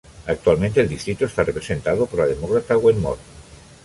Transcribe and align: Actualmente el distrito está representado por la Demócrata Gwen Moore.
Actualmente 0.25 0.81
el 0.81 0.89
distrito 0.89 1.25
está 1.25 1.43
representado 1.43 2.07
por 2.07 2.21
la 2.21 2.25
Demócrata 2.25 2.73
Gwen 2.73 2.99
Moore. 2.99 3.21